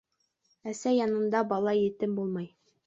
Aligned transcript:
Әсә 0.71 0.95
янында 0.95 1.45
бала 1.53 1.77
етем 1.81 2.21
булмай. 2.21 2.55